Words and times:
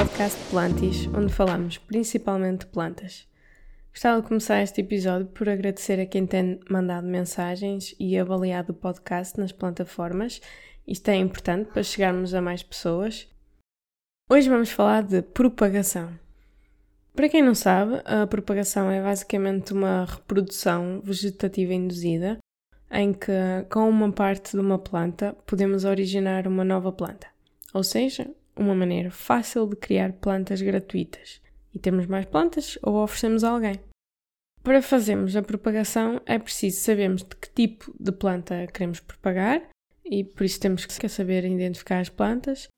podcast 0.00 0.42
Plantis, 0.48 1.06
onde 1.08 1.30
falamos 1.30 1.76
principalmente 1.76 2.60
de 2.60 2.66
plantas. 2.68 3.28
Gostava 3.90 4.22
de 4.22 4.28
começar 4.28 4.62
este 4.62 4.80
episódio 4.80 5.26
por 5.26 5.46
agradecer 5.46 6.00
a 6.00 6.06
quem 6.06 6.26
tem 6.26 6.58
mandado 6.70 7.06
mensagens 7.06 7.94
e 8.00 8.18
avaliado 8.18 8.72
o 8.72 8.74
podcast 8.74 9.38
nas 9.38 9.52
plataformas. 9.52 10.40
Isto 10.88 11.10
é 11.10 11.16
importante 11.16 11.70
para 11.70 11.82
chegarmos 11.82 12.32
a 12.32 12.40
mais 12.40 12.62
pessoas. 12.62 13.28
Hoje 14.30 14.48
vamos 14.48 14.70
falar 14.70 15.02
de 15.02 15.20
propagação. 15.20 16.18
Para 17.14 17.28
quem 17.28 17.42
não 17.42 17.54
sabe, 17.54 18.00
a 18.06 18.26
propagação 18.26 18.90
é 18.90 19.02
basicamente 19.02 19.74
uma 19.74 20.06
reprodução 20.06 21.02
vegetativa 21.04 21.74
induzida 21.74 22.38
em 22.90 23.12
que, 23.12 23.30
com 23.70 23.86
uma 23.86 24.10
parte 24.10 24.52
de 24.52 24.60
uma 24.60 24.78
planta, 24.78 25.36
podemos 25.46 25.84
originar 25.84 26.48
uma 26.48 26.64
nova 26.64 26.90
planta. 26.90 27.26
Ou 27.74 27.84
seja, 27.84 28.30
uma 28.60 28.74
maneira 28.74 29.10
fácil 29.10 29.66
de 29.66 29.74
criar 29.74 30.12
plantas 30.12 30.60
gratuitas. 30.60 31.40
E 31.74 31.78
temos 31.78 32.06
mais 32.06 32.26
plantas 32.26 32.78
ou 32.82 33.02
oferecemos 33.02 33.42
a 33.42 33.50
alguém. 33.50 33.80
Para 34.62 34.82
fazermos 34.82 35.34
a 35.36 35.42
propagação 35.42 36.20
é 36.26 36.38
preciso 36.38 36.80
sabermos 36.80 37.22
de 37.22 37.34
que 37.36 37.50
tipo 37.50 37.94
de 37.98 38.12
planta 38.12 38.66
queremos 38.66 39.00
propagar 39.00 39.62
e 40.04 40.22
por 40.22 40.44
isso 40.44 40.60
temos 40.60 40.84
que 40.84 41.08
saber 41.08 41.44
identificar 41.44 42.00
as 42.00 42.10
plantas. 42.10 42.68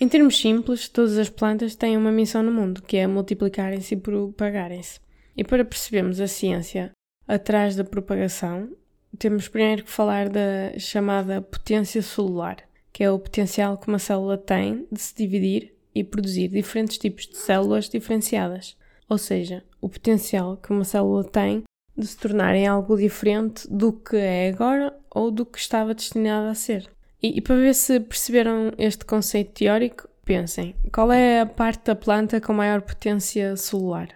Em 0.00 0.08
termos 0.08 0.38
simples, 0.38 0.88
todas 0.88 1.18
as 1.18 1.28
plantas 1.28 1.74
têm 1.74 1.96
uma 1.96 2.12
missão 2.12 2.42
no 2.42 2.52
mundo, 2.52 2.82
que 2.82 2.96
é 2.96 3.06
multiplicarem-se 3.06 3.94
e 3.94 3.98
propagarem-se. 3.98 5.00
E 5.36 5.42
para 5.42 5.64
percebermos 5.64 6.20
a 6.20 6.28
ciência 6.28 6.92
atrás 7.26 7.74
da 7.74 7.84
propagação, 7.84 8.70
temos 9.18 9.48
primeiro 9.48 9.84
que 9.84 9.90
falar 9.90 10.28
da 10.28 10.78
chamada 10.78 11.42
potência 11.42 12.00
celular, 12.00 12.67
que 12.92 13.04
é 13.04 13.10
o 13.10 13.18
potencial 13.18 13.76
que 13.78 13.88
uma 13.88 13.98
célula 13.98 14.36
tem 14.36 14.86
de 14.90 15.00
se 15.00 15.14
dividir 15.14 15.74
e 15.94 16.04
produzir 16.04 16.48
diferentes 16.48 16.98
tipos 16.98 17.26
de 17.26 17.36
células 17.36 17.88
diferenciadas, 17.88 18.76
ou 19.08 19.18
seja, 19.18 19.64
o 19.80 19.88
potencial 19.88 20.56
que 20.56 20.70
uma 20.70 20.84
célula 20.84 21.24
tem 21.24 21.62
de 21.96 22.06
se 22.06 22.16
tornar 22.16 22.54
em 22.54 22.66
algo 22.66 22.96
diferente 22.96 23.66
do 23.68 23.92
que 23.92 24.16
é 24.16 24.48
agora 24.48 24.96
ou 25.10 25.30
do 25.30 25.44
que 25.44 25.58
estava 25.58 25.94
destinado 25.94 26.48
a 26.48 26.54
ser. 26.54 26.88
E, 27.22 27.38
e 27.38 27.40
para 27.40 27.56
ver 27.56 27.74
se 27.74 27.98
perceberam 27.98 28.72
este 28.78 29.04
conceito 29.04 29.52
teórico, 29.52 30.08
pensem: 30.24 30.76
qual 30.92 31.10
é 31.10 31.40
a 31.40 31.46
parte 31.46 31.86
da 31.86 31.96
planta 31.96 32.40
com 32.40 32.52
maior 32.52 32.82
potência 32.82 33.56
celular? 33.56 34.08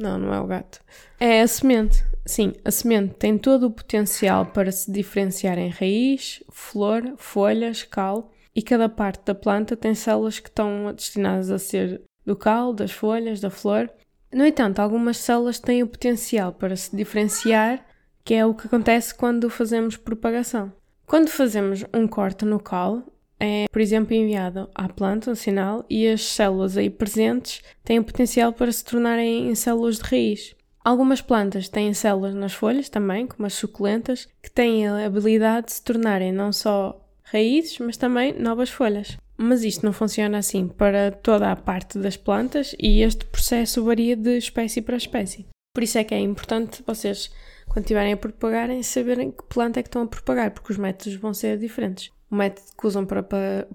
Não, 0.00 0.18
não 0.18 0.32
é 0.32 0.40
o 0.40 0.46
gato. 0.46 0.80
É 1.18 1.42
a 1.42 1.46
semente. 1.46 2.02
Sim, 2.24 2.54
a 2.64 2.70
semente 2.70 3.14
tem 3.14 3.36
todo 3.36 3.66
o 3.66 3.70
potencial 3.70 4.46
para 4.46 4.72
se 4.72 4.90
diferenciar 4.90 5.58
em 5.58 5.68
raiz, 5.68 6.42
flor, 6.50 7.14
folhas, 7.16 7.82
cal 7.82 8.30
e 8.54 8.62
cada 8.62 8.88
parte 8.88 9.24
da 9.24 9.34
planta 9.34 9.76
tem 9.76 9.94
células 9.94 10.38
que 10.38 10.48
estão 10.48 10.92
destinadas 10.94 11.50
a 11.50 11.58
ser 11.58 12.02
do 12.24 12.34
cal, 12.34 12.72
das 12.72 12.92
folhas, 12.92 13.40
da 13.40 13.50
flor. 13.50 13.90
No 14.32 14.46
entanto, 14.46 14.80
algumas 14.80 15.18
células 15.18 15.58
têm 15.58 15.82
o 15.82 15.88
potencial 15.88 16.52
para 16.52 16.76
se 16.76 16.94
diferenciar, 16.96 17.84
que 18.24 18.34
é 18.34 18.46
o 18.46 18.54
que 18.54 18.66
acontece 18.66 19.14
quando 19.14 19.50
fazemos 19.50 19.96
propagação. 19.96 20.72
Quando 21.06 21.28
fazemos 21.28 21.84
um 21.92 22.06
corte 22.06 22.44
no 22.44 22.60
cal, 22.60 23.02
é, 23.40 23.64
por 23.72 23.80
exemplo, 23.80 24.14
enviado 24.14 24.68
à 24.74 24.86
planta 24.86 25.30
um 25.30 25.34
sinal 25.34 25.84
e 25.88 26.06
as 26.06 26.22
células 26.22 26.76
aí 26.76 26.90
presentes 26.90 27.62
têm 27.82 27.98
o 27.98 28.04
potencial 28.04 28.52
para 28.52 28.70
se 28.70 28.84
tornarem 28.84 29.48
em 29.48 29.54
células 29.54 29.96
de 29.96 30.02
raiz. 30.02 30.54
Algumas 30.84 31.22
plantas 31.22 31.68
têm 31.68 31.92
células 31.94 32.34
nas 32.34 32.52
folhas 32.52 32.88
também, 32.88 33.26
como 33.26 33.46
as 33.46 33.54
suculentas, 33.54 34.28
que 34.42 34.50
têm 34.50 34.86
a 34.86 35.06
habilidade 35.06 35.66
de 35.66 35.72
se 35.72 35.82
tornarem 35.82 36.32
não 36.32 36.52
só 36.52 37.00
raízes, 37.22 37.78
mas 37.78 37.96
também 37.96 38.38
novas 38.38 38.68
folhas. 38.68 39.16
Mas 39.36 39.64
isto 39.64 39.86
não 39.86 39.92
funciona 39.92 40.38
assim 40.38 40.68
para 40.68 41.10
toda 41.10 41.50
a 41.50 41.56
parte 41.56 41.98
das 41.98 42.16
plantas 42.16 42.74
e 42.78 43.02
este 43.02 43.24
processo 43.24 43.84
varia 43.84 44.16
de 44.16 44.36
espécie 44.36 44.82
para 44.82 44.96
espécie. 44.96 45.46
Por 45.80 45.84
isso 45.84 45.96
é 45.96 46.04
que 46.04 46.14
é 46.14 46.20
importante 46.20 46.84
vocês, 46.86 47.30
quando 47.66 47.86
estiverem 47.86 48.12
a 48.12 48.16
propagarem, 48.18 48.82
saberem 48.82 49.30
que 49.30 49.42
planta 49.44 49.80
é 49.80 49.82
que 49.82 49.88
estão 49.88 50.02
a 50.02 50.06
propagar, 50.06 50.50
porque 50.50 50.72
os 50.72 50.76
métodos 50.76 51.14
vão 51.14 51.32
ser 51.32 51.56
diferentes 51.56 52.10
o 52.30 52.36
método 52.36 52.66
que 52.78 52.86
usam 52.86 53.06
para 53.06 53.22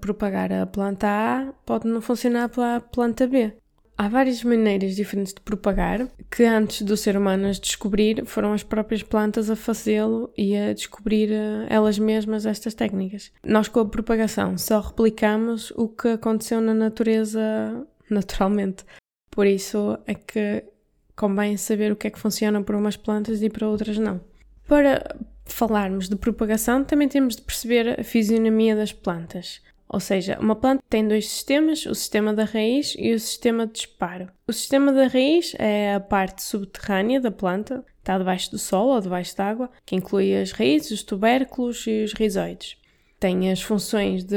propagar 0.00 0.52
a 0.52 0.64
planta 0.66 1.08
A 1.08 1.52
pode 1.66 1.88
não 1.88 2.00
funcionar 2.00 2.48
para 2.48 2.76
a 2.76 2.80
planta 2.80 3.26
B. 3.26 3.52
Há 3.98 4.08
várias 4.08 4.44
maneiras 4.44 4.94
diferentes 4.94 5.34
de 5.34 5.40
propagar 5.40 6.08
que, 6.30 6.44
antes 6.44 6.82
do 6.82 6.96
ser 6.96 7.16
humano 7.16 7.48
as 7.48 7.58
descobrir, 7.58 8.24
foram 8.24 8.52
as 8.52 8.62
próprias 8.62 9.02
plantas 9.02 9.50
a 9.50 9.56
fazê-lo 9.56 10.32
e 10.38 10.56
a 10.56 10.72
descobrir 10.72 11.32
eh, 11.32 11.66
elas 11.68 11.98
mesmas 11.98 12.46
estas 12.46 12.72
técnicas. 12.72 13.32
Nós, 13.44 13.66
com 13.66 13.80
a 13.80 13.84
propagação, 13.84 14.56
só 14.56 14.78
replicamos 14.78 15.72
o 15.72 15.88
que 15.88 16.08
aconteceu 16.08 16.60
na 16.60 16.72
natureza 16.72 17.84
naturalmente. 18.08 18.84
Por 19.28 19.46
isso 19.46 19.98
é 20.06 20.14
que 20.14 20.64
convém 21.16 21.56
saber 21.56 21.90
o 21.90 21.96
que 21.96 22.06
é 22.06 22.10
que 22.10 22.18
funciona 22.18 22.62
para 22.62 22.76
umas 22.76 22.96
plantas 22.96 23.42
e 23.42 23.48
para 23.48 23.68
outras 23.68 23.98
não. 23.98 24.20
Para 24.68 25.16
falarmos 25.46 26.08
de 26.08 26.16
propagação, 26.16 26.84
também 26.84 27.08
temos 27.08 27.36
de 27.36 27.42
perceber 27.42 28.00
a 28.00 28.04
fisionomia 28.04 28.76
das 28.76 28.92
plantas. 28.92 29.60
Ou 29.88 30.00
seja, 30.00 30.36
uma 30.40 30.56
planta 30.56 30.82
tem 30.90 31.06
dois 31.06 31.28
sistemas, 31.28 31.86
o 31.86 31.94
sistema 31.94 32.34
da 32.34 32.44
raiz 32.44 32.94
e 32.98 33.14
o 33.14 33.20
sistema 33.20 33.66
de 33.66 33.74
disparo. 33.74 34.28
O 34.46 34.52
sistema 34.52 34.92
da 34.92 35.06
raiz 35.06 35.54
é 35.58 35.94
a 35.94 36.00
parte 36.00 36.42
subterrânea 36.42 37.20
da 37.20 37.30
planta, 37.30 37.84
está 37.98 38.18
debaixo 38.18 38.50
do 38.50 38.58
solo 38.58 38.94
ou 38.94 39.00
debaixo 39.00 39.36
da 39.36 39.46
água, 39.46 39.70
que 39.84 39.94
inclui 39.94 40.36
as 40.36 40.50
raízes, 40.50 40.90
os 40.90 41.02
tubérculos 41.04 41.86
e 41.86 42.02
os 42.02 42.12
rizoides. 42.12 42.76
Tem 43.18 43.50
as 43.50 43.62
funções 43.62 44.24
de 44.24 44.36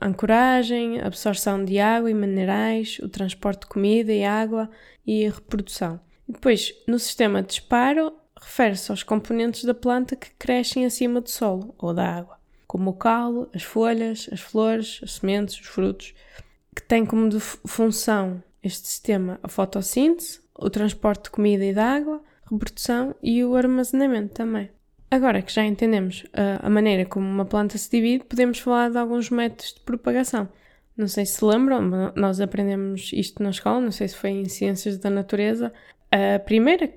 ancoragem, 0.00 1.00
absorção 1.00 1.64
de 1.64 1.80
água 1.80 2.10
e 2.10 2.14
minerais, 2.14 2.98
o 3.02 3.08
transporte 3.08 3.62
de 3.62 3.66
comida 3.66 4.12
e 4.12 4.22
água 4.22 4.70
e 5.06 5.28
reprodução. 5.28 5.98
Depois, 6.30 6.72
no 6.86 6.96
sistema 6.98 7.42
de 7.42 7.48
disparo, 7.48 8.12
refere-se 8.40 8.90
aos 8.92 9.02
componentes 9.02 9.64
da 9.64 9.74
planta 9.74 10.14
que 10.14 10.30
crescem 10.38 10.86
acima 10.86 11.20
do 11.20 11.28
solo 11.28 11.74
ou 11.76 11.92
da 11.92 12.06
água, 12.06 12.38
como 12.68 12.90
o 12.90 12.94
calo, 12.94 13.50
as 13.52 13.64
folhas, 13.64 14.28
as 14.32 14.40
flores, 14.40 15.00
as 15.02 15.14
sementes, 15.14 15.58
os 15.58 15.66
frutos, 15.66 16.14
que 16.74 16.82
têm 16.82 17.04
como 17.04 17.28
função 17.40 18.40
este 18.62 18.86
sistema 18.86 19.40
a 19.42 19.48
fotossíntese, 19.48 20.40
o 20.54 20.70
transporte 20.70 21.24
de 21.24 21.30
comida 21.30 21.64
e 21.64 21.72
de 21.72 21.80
água, 21.80 22.22
reprodução 22.48 23.14
e 23.20 23.44
o 23.44 23.56
armazenamento 23.56 24.34
também. 24.34 24.70
Agora 25.10 25.42
que 25.42 25.52
já 25.52 25.64
entendemos 25.64 26.24
a, 26.32 26.64
a 26.64 26.70
maneira 26.70 27.04
como 27.04 27.26
uma 27.26 27.44
planta 27.44 27.76
se 27.76 27.90
divide, 27.90 28.24
podemos 28.24 28.60
falar 28.60 28.90
de 28.90 28.98
alguns 28.98 29.30
métodos 29.30 29.74
de 29.74 29.80
propagação. 29.80 30.48
Não 30.96 31.08
sei 31.08 31.26
se 31.26 31.44
lembram, 31.44 32.12
nós 32.14 32.40
aprendemos 32.40 33.10
isto 33.12 33.42
na 33.42 33.50
escola, 33.50 33.80
não 33.80 33.90
sei 33.90 34.06
se 34.06 34.14
foi 34.14 34.30
em 34.30 34.44
Ciências 34.44 34.96
da 34.96 35.10
Natureza. 35.10 35.72
A 36.10 36.38
primeira 36.40 36.88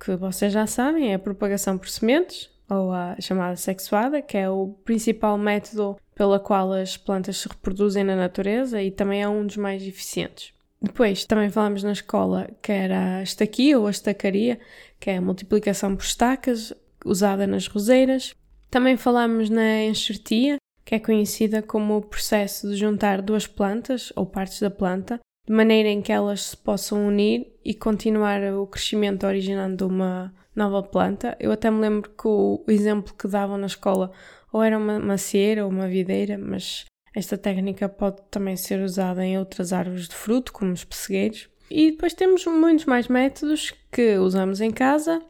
que 0.00 0.16
vocês 0.16 0.52
já 0.52 0.66
sabem 0.66 1.12
é 1.12 1.14
a 1.14 1.18
propagação 1.18 1.76
por 1.76 1.88
sementes, 1.88 2.50
ou 2.68 2.92
a 2.92 3.16
chamada 3.20 3.54
sexuada, 3.56 4.22
que 4.22 4.36
é 4.36 4.48
o 4.48 4.68
principal 4.84 5.36
método 5.36 5.96
pela 6.14 6.40
qual 6.40 6.72
as 6.72 6.96
plantas 6.96 7.38
se 7.38 7.48
reproduzem 7.48 8.02
na 8.02 8.16
natureza 8.16 8.82
e 8.82 8.90
também 8.90 9.22
é 9.22 9.28
um 9.28 9.46
dos 9.46 9.56
mais 9.56 9.82
eficientes. 9.82 10.52
Depois 10.80 11.24
também 11.24 11.50
falamos 11.50 11.82
na 11.82 11.92
escola 11.92 12.48
que 12.60 12.72
era 12.72 13.18
a 13.18 13.22
estaquia 13.22 13.78
ou 13.78 13.86
a 13.86 13.90
estacaria, 13.90 14.58
que 14.98 15.10
é 15.10 15.18
a 15.18 15.22
multiplicação 15.22 15.94
por 15.94 16.04
estacas 16.04 16.72
usada 17.04 17.46
nas 17.46 17.66
roseiras. 17.66 18.34
Também 18.70 18.96
falamos 18.96 19.50
na 19.50 19.84
enxertia, 19.84 20.56
que 20.84 20.94
é 20.94 20.98
conhecida 20.98 21.62
como 21.62 21.98
o 21.98 22.02
processo 22.02 22.70
de 22.70 22.76
juntar 22.76 23.22
duas 23.22 23.46
plantas 23.46 24.12
ou 24.16 24.26
partes 24.26 24.60
da 24.60 24.70
planta 24.70 25.20
de 25.46 25.52
maneira 25.52 25.88
em 25.88 26.00
que 26.00 26.12
elas 26.12 26.42
se 26.42 26.56
possam 26.56 27.06
unir 27.06 27.52
e 27.64 27.74
continuar 27.74 28.40
o 28.54 28.66
crescimento 28.66 29.26
originando 29.26 29.86
uma 29.86 30.32
nova 30.54 30.82
planta. 30.82 31.36
Eu 31.40 31.52
até 31.52 31.70
me 31.70 31.80
lembro 31.80 32.10
que 32.10 32.26
o, 32.26 32.62
exemplo 32.68 33.14
que 33.14 33.26
davam 33.26 33.58
na 33.58 33.66
escola 33.66 34.12
ou 34.52 34.62
era 34.62 34.78
uma 34.78 34.98
macieira 34.98 35.64
ou 35.64 35.70
uma 35.70 35.88
videira, 35.88 36.38
mas 36.38 36.84
esta 37.14 37.36
técnica 37.36 37.88
pode 37.88 38.22
também 38.30 38.56
ser 38.56 38.80
usada 38.80 39.24
em 39.24 39.38
outras 39.38 39.72
árvores 39.72 40.08
de 40.08 40.14
fruto, 40.14 40.52
como 40.52 40.72
os 40.72 40.84
pessegueiros. 40.84 41.48
E 41.70 41.90
depois 41.90 42.12
temos 42.12 42.44
muitos 42.46 42.84
mais 42.84 43.08
métodos 43.08 43.72
que 43.90 44.16
usamos 44.18 44.60
em 44.60 44.70
casa 44.70 45.22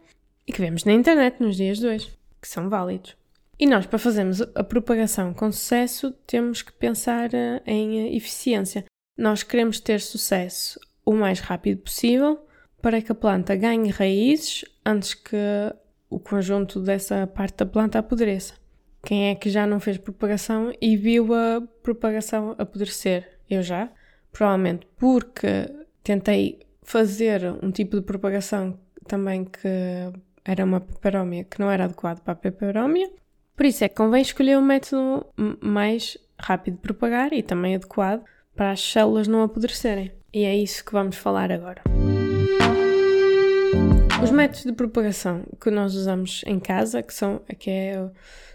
e 0.46 0.52
que 0.52 0.60
vemos 0.60 0.84
na 0.84 0.92
internet 0.92 1.40
nos 1.40 1.56
dias 1.56 1.78
de 1.78 1.86
hoje, 1.86 2.12
que 2.40 2.48
são 2.48 2.68
válidos. 2.68 3.16
E 3.58 3.66
nós, 3.66 3.86
para 3.86 3.98
fazermos 3.98 4.40
a 4.40 4.64
propagação 4.64 5.32
com 5.32 5.52
sucesso, 5.52 6.10
temos 6.26 6.62
que 6.62 6.72
pensar 6.72 7.32
eh, 7.32 7.62
em 7.64 8.16
eficiência. 8.16 8.84
Nós 9.22 9.44
queremos 9.44 9.78
ter 9.78 10.00
sucesso 10.00 10.80
o 11.06 11.12
mais 11.12 11.38
rápido 11.38 11.82
possível 11.82 12.44
para 12.82 13.00
que 13.00 13.12
a 13.12 13.14
planta 13.14 13.54
ganhe 13.54 13.88
raízes 13.88 14.64
antes 14.84 15.14
que 15.14 15.36
o 16.10 16.18
conjunto 16.18 16.80
dessa 16.80 17.24
parte 17.28 17.58
da 17.58 17.66
planta 17.66 18.00
apodreça. 18.00 18.54
Quem 19.00 19.30
é 19.30 19.36
que 19.36 19.48
já 19.48 19.64
não 19.64 19.78
fez 19.78 19.96
propagação 19.96 20.72
e 20.80 20.96
viu 20.96 21.32
a 21.32 21.62
propagação 21.84 22.56
apodrecer? 22.58 23.38
Eu 23.48 23.62
já. 23.62 23.88
Provavelmente 24.32 24.88
porque 24.96 25.70
tentei 26.02 26.58
fazer 26.82 27.44
um 27.62 27.70
tipo 27.70 27.94
de 27.94 28.02
propagação 28.02 28.76
também 29.06 29.44
que 29.44 29.68
era 30.44 30.64
uma 30.64 30.80
peperómia 30.80 31.44
que 31.44 31.60
não 31.60 31.70
era 31.70 31.84
adequado 31.84 32.18
para 32.24 32.32
a 32.32 32.34
peperómia. 32.34 33.08
Por 33.56 33.66
isso 33.66 33.84
é 33.84 33.88
que 33.88 33.94
convém 33.94 34.22
escolher 34.22 34.58
um 34.58 34.62
método 34.62 35.24
mais 35.60 36.18
rápido 36.36 36.74
de 36.74 36.80
propagar 36.80 37.32
e 37.32 37.40
também 37.40 37.76
adequado 37.76 38.24
para 38.54 38.72
as 38.72 38.80
células 38.80 39.28
não 39.28 39.42
apodrecerem. 39.42 40.12
E 40.32 40.44
é 40.44 40.56
isso 40.56 40.84
que 40.84 40.92
vamos 40.92 41.16
falar 41.16 41.52
agora. 41.52 41.82
Os 44.22 44.30
métodos 44.30 44.64
de 44.64 44.72
propagação 44.72 45.42
que 45.60 45.70
nós 45.70 45.96
usamos 45.96 46.42
em 46.46 46.60
casa, 46.60 47.02
que 47.02 47.12
são, 47.12 47.40
que 47.58 47.68
é, 47.68 48.08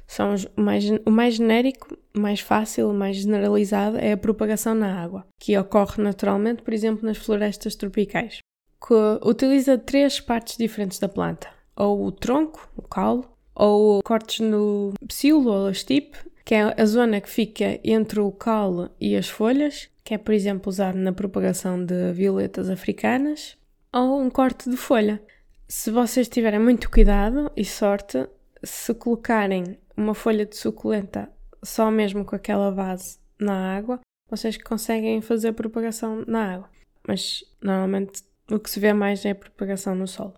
são 0.07 0.33
os, 0.33 0.47
mais, 0.55 0.85
o 1.05 1.11
mais 1.11 1.35
genérico, 1.35 1.97
mais 2.15 2.39
fácil, 2.39 2.93
mais 2.93 3.17
generalizado, 3.17 3.97
é 3.97 4.13
a 4.13 4.17
propagação 4.17 4.73
na 4.73 5.03
água, 5.03 5.27
que 5.37 5.57
ocorre 5.57 6.01
naturalmente, 6.01 6.63
por 6.63 6.73
exemplo, 6.73 7.05
nas 7.05 7.17
florestas 7.17 7.75
tropicais, 7.75 8.39
que 8.79 9.27
utiliza 9.27 9.77
três 9.77 10.21
partes 10.21 10.57
diferentes 10.57 10.99
da 10.99 11.09
planta, 11.09 11.49
ou 11.75 12.05
o 12.05 12.11
tronco, 12.13 12.69
o 12.77 12.81
caule, 12.83 13.25
ou 13.53 14.01
cortes 14.03 14.39
no 14.39 14.93
psilo 15.05 15.51
ou 15.51 15.69
estipe, 15.69 16.17
que 16.47 16.55
é 16.55 16.81
a 16.81 16.85
zona 16.85 17.19
que 17.19 17.29
fica 17.29 17.77
entre 17.83 18.21
o 18.21 18.31
caule 18.31 18.89
e 19.01 19.17
as 19.17 19.27
folhas, 19.27 19.89
que 20.01 20.13
é, 20.13 20.17
por 20.17 20.33
exemplo, 20.33 20.69
usado 20.69 20.97
na 20.97 21.11
propagação 21.11 21.83
de 21.83 22.13
violetas 22.13 22.69
africanas, 22.69 23.57
ou 23.91 24.21
um 24.21 24.29
corte 24.29 24.69
de 24.69 24.77
folha. 24.77 25.21
Se 25.67 25.91
vocês 25.91 26.29
tiverem 26.29 26.61
muito 26.61 26.89
cuidado 26.89 27.51
e 27.53 27.65
sorte, 27.65 28.25
se 28.63 28.93
colocarem 28.93 29.77
uma 29.97 30.13
folha 30.13 30.45
de 30.45 30.55
suculenta 30.55 31.29
só 31.61 31.91
mesmo 31.91 32.23
com 32.23 32.37
aquela 32.37 32.71
base 32.71 33.19
na 33.37 33.75
água, 33.75 33.99
vocês 34.29 34.57
conseguem 34.57 35.19
fazer 35.19 35.51
propagação 35.51 36.23
na 36.25 36.53
água. 36.53 36.69
Mas 37.05 37.43
normalmente 37.61 38.23
o 38.49 38.57
que 38.57 38.69
se 38.69 38.79
vê 38.79 38.93
mais 38.93 39.25
é 39.25 39.31
a 39.31 39.35
propagação 39.35 39.95
no 39.95 40.07
solo. 40.07 40.35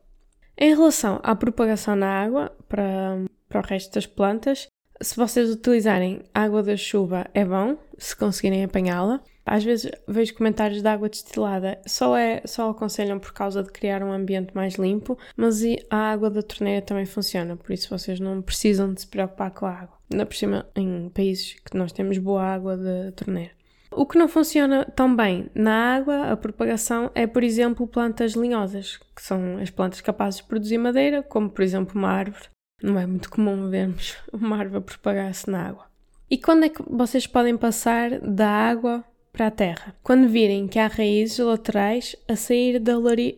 Em 0.58 0.74
relação 0.74 1.20
à 1.22 1.36
propagação 1.36 1.96
na 1.96 2.10
água 2.10 2.52
para, 2.68 3.26
para 3.48 3.60
o 3.60 3.64
resto 3.64 3.94
das 3.94 4.08
plantas, 4.08 4.68
se 5.02 5.16
vocês 5.16 5.50
utilizarem 5.50 6.22
água 6.34 6.62
da 6.62 6.76
chuva 6.76 7.28
é 7.34 7.46
bom, 7.46 7.78
se 7.98 8.16
conseguirem 8.16 8.64
apanhá-la. 8.64 9.22
Às 9.46 9.64
vezes 9.64 9.92
vejo 10.08 10.36
comentários 10.36 10.82
de 10.82 10.88
água 10.88 11.10
destilada, 11.10 11.82
só, 11.88 12.16
é, 12.16 12.42
só 12.46 12.70
aconselham 12.70 13.18
por 13.18 13.34
causa 13.34 13.64
de 13.64 13.72
criar 13.72 14.04
um 14.04 14.12
ambiente 14.12 14.54
mais 14.54 14.76
limpo, 14.76 15.18
mas 15.36 15.62
a 15.90 16.12
água 16.12 16.30
da 16.30 16.44
torneira 16.44 16.84
também 16.84 17.06
funciona, 17.06 17.56
por 17.56 17.74
isso 17.74 17.90
vocês 17.90 18.20
não 18.20 18.44
precisam 18.44 18.94
de 18.94 19.02
se 19.02 19.08
preocupar 19.08 19.50
com 19.52 19.66
a 19.66 19.72
água. 19.72 19.98
Ainda 20.12 20.26
por 20.26 20.36
cima, 20.36 20.68
em 20.76 21.10
países 21.10 21.56
que 21.66 21.76
nós 21.76 21.92
temos 21.92 22.20
boa 22.20 22.44
água 22.44 22.78
de 22.78 23.12
torneira. 23.14 23.52
O 23.92 24.06
que 24.06 24.20
não 24.20 24.28
funciona 24.28 24.86
tão 24.86 25.16
bem 25.16 25.50
na 25.56 25.96
água, 25.96 26.32
a 26.32 26.38
propagação, 26.38 27.10
é, 27.16 27.26
por 27.26 27.44
exemplo, 27.44 27.88
plantas 27.88 28.34
linhosas, 28.34 29.00
que 29.16 29.22
são 29.22 29.58
as 29.58 29.72
plantas 29.72 30.00
capazes 30.00 30.42
de 30.42 30.48
produzir 30.48 30.78
madeira, 30.78 31.24
como 31.24 31.50
por 31.50 31.64
exemplo 31.64 31.98
uma 31.98 32.10
árvore. 32.10 32.50
Não 32.82 32.98
é 32.98 33.06
muito 33.06 33.30
comum 33.30 33.70
vermos 33.70 34.18
uma 34.32 34.58
árvore 34.58 34.84
propagar-se 34.84 35.50
na 35.50 35.68
água. 35.68 35.86
E 36.30 36.38
quando 36.38 36.64
é 36.64 36.70
que 36.70 36.82
vocês 36.88 37.26
podem 37.28 37.58
passar 37.58 38.20
da 38.20 38.50
água 38.50 39.04
para 39.34 39.48
a 39.48 39.52
terra? 39.52 39.96
Quando 40.04 40.30
virem 40.30 40.68
que 40.68 40.80
há 40.80 40.88
raízes 40.88 41.40
laterais 41.40 42.16
a 42.28 42.36
sair 42.36 42.80
da, 42.80 42.94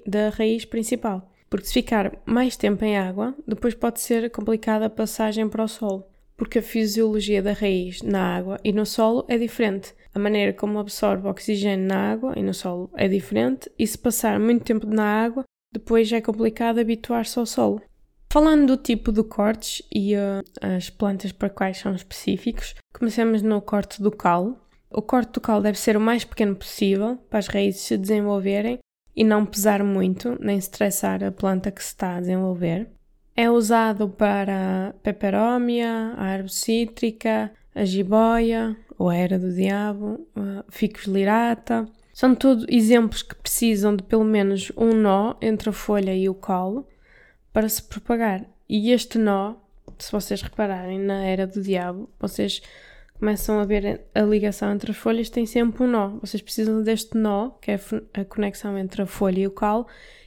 da 0.05 0.29
raiz 0.29 0.65
principal. 0.65 1.31
Porque 1.49 1.67
se 1.67 1.73
ficar 1.73 2.11
mais 2.25 2.55
tempo 2.55 2.85
em 2.85 2.97
água, 2.97 3.35
depois 3.47 3.73
pode 3.73 3.99
ser 3.99 4.29
complicada 4.29 4.85
a 4.85 4.89
passagem 4.89 5.49
para 5.49 5.63
o 5.63 5.67
solo. 5.67 6.05
Porque 6.37 6.59
a 6.59 6.61
fisiologia 6.61 7.41
da 7.41 7.53
raiz 7.53 8.01
na 8.01 8.35
água 8.35 8.57
e 8.63 8.71
no 8.71 8.85
solo 8.85 9.25
é 9.27 9.37
diferente. 9.37 9.93
A 10.13 10.19
maneira 10.19 10.53
como 10.53 10.79
absorve 10.79 11.27
oxigênio 11.27 11.87
na 11.87 12.11
água 12.11 12.33
e 12.37 12.43
no 12.43 12.53
solo 12.53 12.89
é 12.95 13.07
diferente, 13.07 13.71
e 13.77 13.87
se 13.87 13.97
passar 13.97 14.39
muito 14.39 14.65
tempo 14.65 14.85
na 14.87 15.23
água, 15.23 15.43
depois 15.73 16.11
é 16.11 16.19
complicado 16.19 16.79
habituar-se 16.79 17.39
ao 17.39 17.45
solo. 17.45 17.81
Falando 18.31 18.65
do 18.65 18.81
tipo 18.81 19.11
de 19.11 19.21
cortes 19.23 19.81
e 19.93 20.15
uh, 20.15 20.41
as 20.61 20.89
plantas 20.89 21.33
para 21.33 21.49
quais 21.49 21.79
são 21.79 21.93
específicos, 21.93 22.73
comecemos 22.93 23.41
no 23.41 23.61
corte 23.61 24.01
do 24.01 24.09
caule. 24.09 24.55
O 24.89 25.01
corte 25.01 25.33
do 25.33 25.41
caule 25.41 25.63
deve 25.63 25.77
ser 25.77 25.97
o 25.97 25.99
mais 25.99 26.23
pequeno 26.23 26.55
possível 26.55 27.17
para 27.29 27.39
as 27.39 27.47
raízes 27.47 27.81
se 27.81 27.97
desenvolverem 27.97 28.79
e 29.13 29.25
não 29.25 29.45
pesar 29.45 29.83
muito, 29.83 30.37
nem 30.39 30.57
estressar 30.57 31.21
a 31.21 31.29
planta 31.29 31.71
que 31.71 31.83
se 31.83 31.89
está 31.89 32.15
a 32.15 32.19
desenvolver. 32.21 32.89
É 33.35 33.51
usado 33.51 34.07
para 34.07 34.87
a 34.87 34.93
peperómia, 35.03 36.13
a 36.15 36.23
árvore 36.23 36.53
cítrica, 36.53 37.51
a 37.75 37.83
jiboia, 37.83 38.77
ou 38.97 39.09
a 39.09 39.15
era 39.17 39.37
do 39.37 39.53
diabo, 39.53 40.25
ficus 40.69 41.03
lirata. 41.03 41.85
São 42.13 42.33
tudo 42.33 42.65
exemplos 42.69 43.23
que 43.23 43.35
precisam 43.35 43.93
de 43.93 44.03
pelo 44.03 44.23
menos 44.23 44.71
um 44.77 44.93
nó 44.93 45.35
entre 45.41 45.69
a 45.69 45.73
folha 45.73 46.15
e 46.15 46.29
o 46.29 46.33
caule 46.33 46.85
para 47.53 47.69
se 47.69 47.83
propagar. 47.83 48.45
E 48.67 48.91
este 48.91 49.17
nó, 49.17 49.55
se 49.97 50.11
vocês 50.11 50.41
repararem 50.41 50.99
na 50.99 51.25
era 51.25 51.45
do 51.45 51.61
diabo, 51.61 52.09
vocês 52.19 52.61
começam 53.19 53.59
a 53.59 53.65
ver 53.65 54.01
a 54.15 54.21
ligação 54.21 54.71
entre 54.71 54.91
as 54.91 54.97
folhas, 54.97 55.29
tem 55.29 55.45
sempre 55.45 55.83
um 55.83 55.87
nó. 55.87 56.09
Vocês 56.21 56.41
precisam 56.41 56.81
deste 56.81 57.17
nó, 57.17 57.49
que 57.61 57.71
é 57.71 57.79
a 58.13 58.25
conexão 58.25 58.77
entre 58.77 59.01
a 59.01 59.05
folha 59.05 59.41
e 59.41 59.47
o 59.47 59.51
caule, 59.51 59.85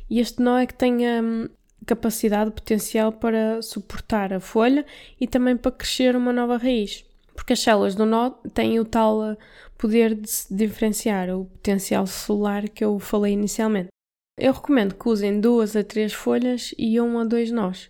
e 0.09 0.21
este 0.21 0.41
nó 0.43 0.59
é 0.59 0.67
que 0.67 0.75
tem 0.75 1.06
a 1.06 1.21
hum, 1.21 1.49
capacidade, 1.87 2.50
potencial 2.50 3.12
para 3.12 3.61
suportar 3.62 4.32
a 4.32 4.41
folha 4.41 4.85
e 5.21 5.26
também 5.26 5.56
para 5.56 5.73
crescer 5.73 6.15
uma 6.15 6.32
nova 6.32 6.56
raiz. 6.56 7.05
Porque 7.35 7.53
as 7.53 7.61
células 7.61 7.94
do 7.94 8.06
nó 8.06 8.31
têm 8.53 8.79
o 8.79 8.85
tal 8.85 9.32
uh, 9.32 9.37
poder 9.76 10.15
de 10.15 10.31
se 10.31 10.55
diferenciar, 10.55 11.31
o 11.31 11.47
potencial 11.47 12.06
celular 12.06 12.69
que 12.69 12.85
eu 12.85 12.99
falei 12.99 13.32
inicialmente. 13.32 13.88
Eu 14.37 14.53
recomendo 14.53 14.95
que 14.97 15.09
usem 15.09 15.41
duas 15.41 15.77
a 15.77 15.85
três 15.85 16.13
folhas 16.13 16.75
e 16.77 17.01
um 17.01 17.19
a 17.21 17.25
dois 17.25 17.53
nós, 17.53 17.89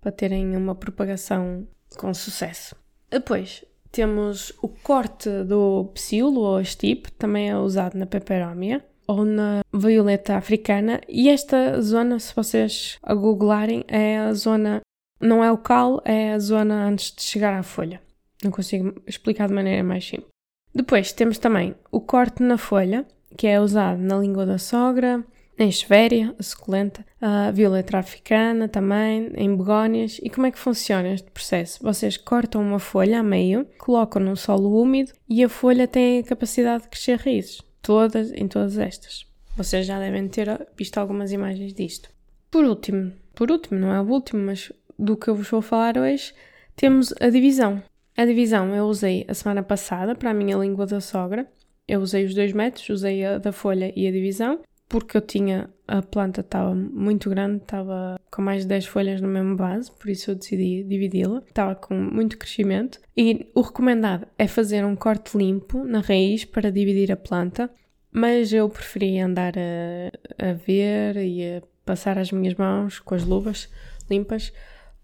para 0.00 0.12
terem 0.12 0.54
uma 0.54 0.74
propagação 0.74 1.66
com 1.96 2.12
sucesso. 2.12 2.76
Depois 3.10 3.64
temos 3.90 4.52
o 4.60 4.68
corte 4.68 5.30
do 5.44 5.90
psilo 5.94 6.40
ou 6.40 6.60
estipe, 6.60 7.10
também 7.12 7.48
é 7.48 7.56
usado 7.56 7.96
na 7.96 8.04
peperomia 8.04 8.84
ou 9.06 9.24
na 9.24 9.62
violeta 9.72 10.36
africana. 10.36 11.00
E 11.08 11.30
esta 11.30 11.80
zona, 11.80 12.18
se 12.18 12.34
vocês 12.34 12.98
a 13.02 13.14
googlarem, 13.14 13.82
é 13.88 14.18
a 14.18 14.34
zona, 14.34 14.82
não 15.18 15.42
é 15.42 15.50
o 15.50 15.56
cal, 15.56 16.02
é 16.04 16.34
a 16.34 16.38
zona 16.38 16.86
antes 16.86 17.10
de 17.14 17.22
chegar 17.22 17.58
à 17.58 17.62
folha. 17.62 18.02
Não 18.44 18.50
consigo 18.50 19.00
explicar 19.06 19.48
de 19.48 19.54
maneira 19.54 19.82
mais 19.82 20.06
simples. 20.06 20.28
Depois 20.74 21.10
temos 21.12 21.38
também 21.38 21.74
o 21.90 22.02
corte 22.02 22.42
na 22.42 22.58
folha, 22.58 23.06
que 23.34 23.46
é 23.46 23.58
usado 23.58 23.98
na 23.98 24.18
língua 24.18 24.44
da 24.44 24.58
sogra, 24.58 25.24
em 25.58 25.68
Esvéria, 25.68 26.34
a 26.38 26.42
suculenta, 26.42 27.04
a 27.20 27.50
violeta 27.50 27.98
africana 27.98 28.68
também, 28.68 29.30
em 29.34 29.56
begónias. 29.56 30.20
E 30.22 30.28
como 30.28 30.46
é 30.46 30.50
que 30.50 30.58
funciona 30.58 31.14
este 31.14 31.30
processo? 31.30 31.82
Vocês 31.82 32.16
cortam 32.16 32.60
uma 32.60 32.78
folha 32.78 33.20
a 33.20 33.22
meio, 33.22 33.66
colocam 33.78 34.22
num 34.22 34.36
solo 34.36 34.80
úmido 34.80 35.12
e 35.28 35.42
a 35.42 35.48
folha 35.48 35.88
tem 35.88 36.18
a 36.18 36.22
capacidade 36.22 36.84
de 36.84 36.90
crescer 36.90 37.18
raízes. 37.18 37.62
Todas, 37.80 38.32
em 38.32 38.48
todas 38.48 38.76
estas. 38.78 39.26
Vocês 39.56 39.86
já 39.86 39.98
devem 39.98 40.28
ter 40.28 40.66
visto 40.76 40.98
algumas 40.98 41.32
imagens 41.32 41.72
disto. 41.72 42.10
Por 42.50 42.64
último, 42.64 43.12
por 43.34 43.50
último, 43.50 43.78
não 43.80 43.94
é 43.94 44.00
o 44.00 44.04
último, 44.04 44.44
mas 44.44 44.72
do 44.98 45.16
que 45.16 45.28
eu 45.28 45.34
vos 45.34 45.48
vou 45.48 45.62
falar 45.62 45.96
hoje, 45.96 46.34
temos 46.74 47.14
a 47.20 47.28
divisão. 47.28 47.82
A 48.16 48.24
divisão 48.24 48.74
eu 48.74 48.84
usei 48.86 49.24
a 49.28 49.34
semana 49.34 49.62
passada 49.62 50.14
para 50.14 50.30
a 50.30 50.34
minha 50.34 50.56
língua 50.56 50.86
da 50.86 51.00
sogra. 51.00 51.46
Eu 51.86 52.00
usei 52.00 52.24
os 52.24 52.34
dois 52.34 52.52
métodos, 52.52 52.88
usei 52.88 53.24
a 53.24 53.38
da 53.38 53.52
folha 53.52 53.92
e 53.94 54.06
a 54.08 54.10
divisão 54.10 54.60
porque 54.88 55.16
eu 55.16 55.20
tinha, 55.20 55.68
a 55.86 56.00
planta 56.00 56.40
estava 56.40 56.74
muito 56.74 57.28
grande, 57.28 57.62
estava 57.62 58.20
com 58.30 58.42
mais 58.42 58.62
de 58.62 58.68
10 58.68 58.86
folhas 58.86 59.20
na 59.20 59.28
mesma 59.28 59.56
base, 59.56 59.90
por 59.90 60.08
isso 60.08 60.30
eu 60.30 60.34
decidi 60.34 60.84
dividi-la. 60.84 61.42
Estava 61.46 61.74
com 61.74 61.94
muito 61.94 62.38
crescimento 62.38 63.00
e 63.16 63.50
o 63.54 63.60
recomendado 63.60 64.26
é 64.38 64.46
fazer 64.46 64.84
um 64.84 64.94
corte 64.94 65.36
limpo 65.36 65.84
na 65.84 66.00
raiz 66.00 66.44
para 66.44 66.70
dividir 66.70 67.10
a 67.10 67.16
planta, 67.16 67.70
mas 68.12 68.52
eu 68.52 68.68
preferi 68.68 69.18
andar 69.18 69.54
a, 69.58 70.50
a 70.50 70.52
ver 70.52 71.16
e 71.16 71.56
a 71.56 71.62
passar 71.84 72.18
as 72.18 72.30
minhas 72.30 72.54
mãos 72.54 72.98
com 73.00 73.14
as 73.14 73.24
luvas 73.24 73.68
limpas 74.08 74.52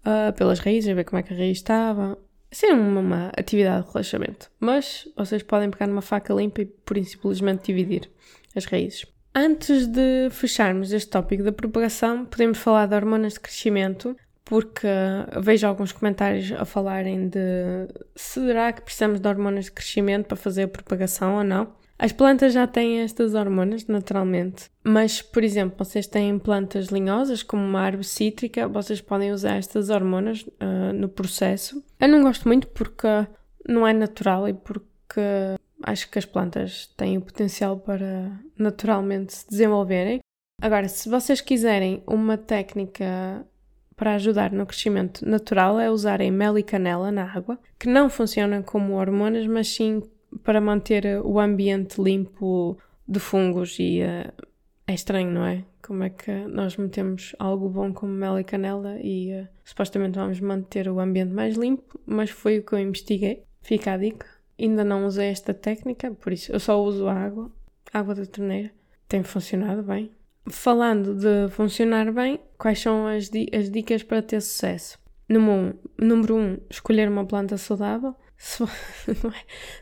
uh, 0.05 0.33
pelas 0.33 0.59
raízes, 0.59 0.89
a 0.89 0.93
ver 0.93 1.03
como 1.03 1.19
é 1.19 1.23
que 1.23 1.33
a 1.33 1.37
raiz 1.37 1.57
estava. 1.57 2.17
Ser 2.51 2.71
uma, 2.73 2.99
uma 2.99 3.31
atividade 3.37 3.85
de 3.85 3.91
relaxamento, 3.91 4.51
mas 4.59 5.07
vocês 5.17 5.43
podem 5.43 5.69
pegar 5.69 5.87
numa 5.87 6.01
faca 6.01 6.33
limpa 6.33 6.61
e 6.61 6.65
por 6.65 7.03
simplesmente 7.03 7.65
dividir 7.65 8.09
as 8.55 8.65
raízes. 8.65 9.12
Antes 9.35 9.87
de 9.87 10.29
fecharmos 10.29 10.91
este 10.91 11.09
tópico 11.09 11.43
da 11.43 11.51
propagação, 11.51 12.23
podemos 12.23 12.59
falar 12.59 12.85
de 12.85 12.95
hormonas 12.95 13.33
de 13.33 13.39
crescimento, 13.39 14.15
porque 14.45 14.87
vejo 15.41 15.65
alguns 15.65 15.91
comentários 15.91 16.51
a 16.51 16.65
falarem 16.65 17.29
de 17.29 17.87
será 18.15 18.71
que 18.71 18.83
precisamos 18.83 19.19
de 19.19 19.27
hormonas 19.27 19.65
de 19.65 19.71
crescimento 19.71 20.27
para 20.27 20.37
fazer 20.37 20.63
a 20.63 20.67
propagação 20.67 21.37
ou 21.37 21.43
não. 21.43 21.73
As 21.97 22.11
plantas 22.11 22.53
já 22.53 22.67
têm 22.67 22.99
estas 22.99 23.33
hormonas 23.33 23.87
naturalmente, 23.87 24.65
mas, 24.83 25.21
por 25.21 25.43
exemplo, 25.43 25.83
vocês 25.83 26.05
têm 26.05 26.37
plantas 26.37 26.87
linhosas, 26.87 27.41
como 27.41 27.63
uma 27.63 27.81
árvore 27.81 28.05
cítrica, 28.05 28.67
vocês 28.67 29.01
podem 29.01 29.31
usar 29.31 29.55
estas 29.55 29.89
hormonas 29.89 30.41
uh, 30.43 30.93
no 30.93 31.09
processo. 31.09 31.83
Eu 31.99 32.09
não 32.09 32.21
gosto 32.21 32.47
muito 32.47 32.67
porque 32.67 33.07
não 33.67 33.87
é 33.87 33.93
natural 33.93 34.47
e 34.47 34.53
porque 34.53 35.21
acho 35.83 36.09
que 36.09 36.17
as 36.17 36.25
plantas 36.25 36.87
têm 36.97 37.17
o 37.17 37.21
potencial 37.21 37.77
para 37.77 38.31
naturalmente 38.57 39.33
se 39.33 39.49
desenvolverem. 39.49 40.19
Agora, 40.61 40.87
se 40.87 41.09
vocês 41.09 41.41
quiserem 41.41 42.01
uma 42.07 42.37
técnica 42.37 43.45
para 43.95 44.15
ajudar 44.15 44.51
no 44.51 44.65
crescimento 44.65 45.27
natural, 45.27 45.79
é 45.79 45.91
usarem 45.91 46.31
mel 46.31 46.57
e 46.57 46.63
canela 46.63 47.11
na 47.11 47.31
água, 47.31 47.59
que 47.77 47.87
não 47.87 48.09
funcionam 48.09 48.63
como 48.63 48.95
hormonas, 48.95 49.45
mas 49.45 49.67
sim 49.67 50.01
para 50.43 50.59
manter 50.59 51.21
o 51.23 51.39
ambiente 51.39 52.01
limpo 52.01 52.77
de 53.07 53.19
fungos 53.19 53.77
e 53.79 54.01
uh, 54.01 54.33
é 54.87 54.93
estranho, 54.93 55.31
não 55.31 55.45
é? 55.45 55.63
Como 55.85 56.03
é 56.03 56.09
que 56.09 56.31
nós 56.47 56.77
metemos 56.77 57.35
algo 57.37 57.69
bom 57.69 57.93
como 57.93 58.11
mel 58.13 58.39
e 58.39 58.43
canela 58.43 58.97
e 59.01 59.33
uh, 59.33 59.47
supostamente 59.63 60.17
vamos 60.17 60.39
manter 60.39 60.87
o 60.87 60.99
ambiente 60.99 61.33
mais 61.33 61.55
limpo, 61.55 61.99
mas 62.05 62.29
foi 62.29 62.59
o 62.59 62.63
que 62.63 62.73
eu 62.73 62.79
investiguei. 62.79 63.43
Fica 63.61 63.93
a 63.93 63.97
dica. 63.97 64.25
Ainda 64.59 64.83
não 64.83 65.05
usei 65.05 65.29
esta 65.29 65.53
técnica, 65.53 66.11
por 66.11 66.31
isso 66.31 66.51
eu 66.51 66.59
só 66.59 66.81
uso 66.81 67.07
água, 67.07 67.51
água 67.91 68.15
da 68.15 68.25
torneira. 68.25 68.71
Tem 69.07 69.23
funcionado 69.23 69.83
bem. 69.83 70.11
Falando 70.47 71.15
de 71.15 71.49
funcionar 71.51 72.11
bem, 72.11 72.39
quais 72.57 72.79
são 72.79 73.07
as, 73.07 73.29
as 73.53 73.69
dicas 73.69 74.03
para 74.03 74.21
ter 74.21 74.41
sucesso? 74.41 74.99
Número 75.27 75.51
1, 75.51 75.55
um, 75.55 75.73
número 76.05 76.35
um, 76.35 76.57
escolher 76.69 77.07
uma 77.07 77.25
planta 77.25 77.57
saudável. 77.57 78.15
Se, 78.35 78.61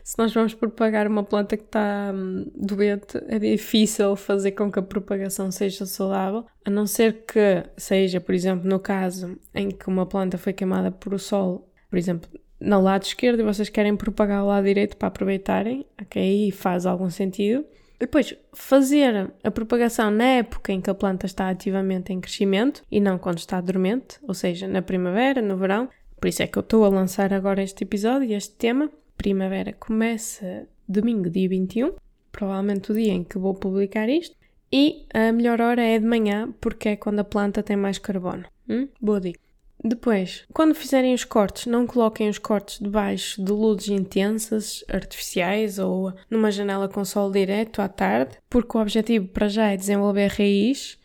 se, 0.04 0.18
nós 0.18 0.32
vamos 0.32 0.54
propagar 0.54 1.08
uma 1.08 1.24
planta 1.24 1.56
que 1.56 1.64
está 1.64 2.12
hum, 2.14 2.48
doente, 2.54 3.18
é 3.26 3.36
difícil 3.36 4.14
fazer 4.14 4.52
com 4.52 4.70
que 4.70 4.78
a 4.78 4.82
propagação 4.82 5.50
seja 5.50 5.84
saudável, 5.84 6.46
a 6.64 6.70
não 6.70 6.86
ser 6.86 7.24
que 7.24 7.64
seja, 7.76 8.20
por 8.20 8.32
exemplo, 8.32 8.68
no 8.68 8.78
caso 8.78 9.36
em 9.52 9.68
que 9.68 9.88
uma 9.88 10.06
planta 10.06 10.38
foi 10.38 10.52
queimada 10.52 10.92
por 10.92 11.12
o 11.12 11.18
sol, 11.18 11.68
por 11.90 11.98
exemplo, 11.98 12.30
no 12.62 12.80
lado 12.80 13.02
esquerdo 13.02 13.40
e 13.40 13.44
vocês 13.44 13.68
querem 13.68 13.96
propagar 13.96 14.42
o 14.44 14.48
lado 14.48 14.64
direito 14.64 14.96
para 14.96 15.08
aproveitarem, 15.08 15.84
ok, 16.00 16.22
aí 16.22 16.50
faz 16.50 16.86
algum 16.86 17.10
sentido. 17.10 17.64
Depois, 17.98 18.34
fazer 18.52 19.32
a 19.44 19.50
propagação 19.50 20.10
na 20.10 20.24
época 20.24 20.72
em 20.72 20.80
que 20.80 20.90
a 20.90 20.94
planta 20.94 21.26
está 21.26 21.48
ativamente 21.48 22.12
em 22.12 22.20
crescimento 22.20 22.82
e 22.90 23.00
não 23.00 23.16
quando 23.16 23.38
está 23.38 23.60
dormente, 23.60 24.18
ou 24.26 24.34
seja, 24.34 24.66
na 24.66 24.82
primavera, 24.82 25.40
no 25.40 25.56
verão. 25.56 25.88
Por 26.20 26.28
isso 26.28 26.42
é 26.42 26.46
que 26.46 26.58
eu 26.58 26.62
estou 26.62 26.84
a 26.84 26.88
lançar 26.88 27.32
agora 27.32 27.62
este 27.62 27.84
episódio 27.84 28.28
e 28.28 28.34
este 28.34 28.54
tema. 28.56 28.90
Primavera 29.16 29.72
começa 29.72 30.66
domingo, 30.88 31.30
dia 31.30 31.48
21, 31.48 31.92
provavelmente 32.32 32.90
o 32.90 32.94
dia 32.94 33.12
em 33.12 33.22
que 33.22 33.38
vou 33.38 33.54
publicar 33.54 34.08
isto. 34.08 34.36
E 34.72 35.06
a 35.12 35.30
melhor 35.30 35.60
hora 35.60 35.82
é 35.82 35.98
de 35.98 36.06
manhã, 36.06 36.52
porque 36.60 36.90
é 36.90 36.96
quando 36.96 37.20
a 37.20 37.24
planta 37.24 37.62
tem 37.62 37.76
mais 37.76 37.98
carbono. 37.98 38.44
Hum? 38.68 38.88
Boa 39.00 39.20
dica. 39.20 39.41
Depois, 39.84 40.44
quando 40.52 40.74
fizerem 40.74 41.12
os 41.12 41.24
cortes, 41.24 41.66
não 41.66 41.86
coloquem 41.86 42.28
os 42.28 42.38
cortes 42.38 42.78
debaixo 42.78 43.42
de 43.42 43.50
luzes 43.50 43.88
intensas, 43.88 44.84
artificiais 44.88 45.78
ou 45.78 46.12
numa 46.30 46.52
janela 46.52 46.88
com 46.88 47.04
sol 47.04 47.30
direto 47.30 47.82
à 47.82 47.88
tarde, 47.88 48.36
porque 48.48 48.76
o 48.76 48.80
objetivo 48.80 49.26
para 49.28 49.48
já 49.48 49.72
é 49.72 49.76
desenvolver 49.76 50.28
raiz, 50.28 50.98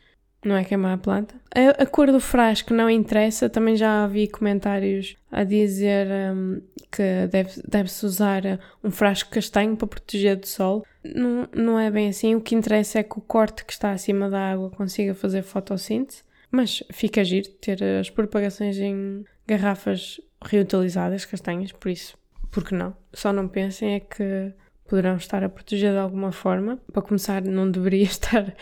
não 0.46 0.56
é 0.56 0.64
queimar 0.64 0.94
a 0.94 0.98
planta. 0.98 1.36
A, 1.54 1.84
a 1.84 1.86
cor 1.86 2.12
do 2.12 2.20
frasco 2.20 2.74
não 2.74 2.90
interessa, 2.90 3.50
também 3.50 3.76
já 3.76 4.06
vi 4.06 4.28
comentários 4.28 5.16
a 5.32 5.44
dizer 5.44 6.08
um, 6.36 6.62
que 6.92 7.28
deve-se 7.32 7.62
deve 7.68 7.90
usar 8.04 8.60
um 8.84 8.92
frasco 8.92 9.32
castanho 9.32 9.76
para 9.76 9.88
proteger 9.88 10.36
do 10.38 10.48
sol. 10.48 10.86
Não, 11.04 11.48
não 11.54 11.80
é 11.80 11.90
bem 11.90 12.10
assim, 12.10 12.36
o 12.36 12.42
que 12.42 12.56
interessa 12.56 13.00
é 13.00 13.04
que 13.04 13.18
o 13.18 13.22
corte 13.22 13.66
que 13.66 13.74
está 13.74 13.92
acima 13.92 14.30
da 14.30 14.52
água 14.52 14.70
consiga 14.70 15.14
fazer 15.14 15.42
fotossíntese. 15.42 16.28
Mas 16.52 16.84
fica 16.92 17.24
giro 17.24 17.50
ter 17.50 17.84
as 17.84 18.10
propagações 18.10 18.78
em 18.78 19.26
garrafas 19.46 20.20
reutilizadas, 20.44 21.26
castanhas, 21.26 21.72
por 21.72 21.90
isso, 21.90 22.18
porque 22.52 22.76
não? 22.76 22.96
Só 23.14 23.34
não 23.34 23.48
pensem 23.48 23.96
é 23.96 24.00
que 24.00 24.54
poderão 24.88 25.18
estar 25.18 25.44
a 25.44 25.50
proteger 25.50 25.92
de 25.92 26.00
alguma 26.00 26.32
forma. 26.32 26.80
Para 26.92 27.02
começar, 27.02 27.42
não 27.42 27.70
deveria 27.70 28.04
estar 28.06 28.56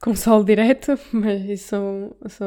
com 0.00 0.14
sol 0.14 0.44
direto, 0.44 0.98
mas 1.12 1.42
isso 1.44 1.76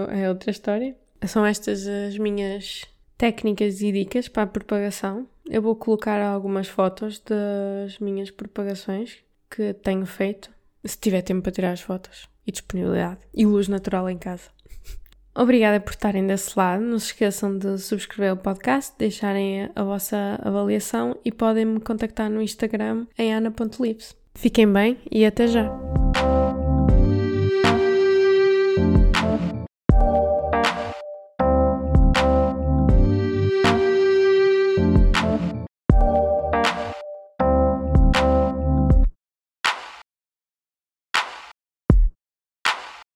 é 0.10 0.30
outra 0.30 0.52
história. 0.52 0.96
São 1.26 1.46
estas 1.46 1.88
as 1.88 2.18
minhas 2.18 2.84
técnicas 3.18 3.82
e 3.82 3.92
dicas 3.92 4.28
para 4.28 4.44
a 4.44 4.48
propagação. 4.48 5.28
Eu 5.50 5.62
vou 5.62 5.76
colocar 5.76 6.22
algumas 6.22 6.68
fotos 6.68 7.20
das 7.20 7.98
minhas 8.00 8.30
propagações 8.30 9.18
que 9.50 9.74
tenho 9.74 10.06
feito, 10.06 10.52
se 10.84 10.98
tiver 10.98 11.22
tempo 11.22 11.42
para 11.42 11.52
tirar 11.54 11.72
as 11.72 11.82
fotos 11.82 12.28
e 12.48 12.52
disponibilidade 12.52 13.20
e 13.34 13.46
luz 13.46 13.68
natural 13.68 14.10
em 14.10 14.18
casa. 14.18 14.50
Obrigada 15.36 15.80
por 15.80 15.92
estarem 15.92 16.26
desse 16.26 16.58
lado. 16.58 16.84
Não 16.84 16.98
se 16.98 17.08
esqueçam 17.08 17.56
de 17.56 17.78
subscrever 17.78 18.34
o 18.34 18.38
podcast, 18.38 18.96
deixarem 18.98 19.70
a 19.76 19.84
vossa 19.84 20.40
avaliação 20.42 21.16
e 21.24 21.32
podem 21.32 21.66
me 21.66 21.80
contactar 21.80 22.28
no 22.28 22.42
Instagram 22.42 23.06
em 23.16 23.32
ana.lives. 23.32 24.16
Fiquem 24.34 24.72
bem 24.72 24.98
e 25.12 25.26
até 25.26 25.48
já! 25.48 25.97